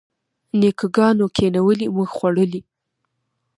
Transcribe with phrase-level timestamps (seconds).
[0.59, 2.61] نیکه ګانو کینولي موږ خوړلي.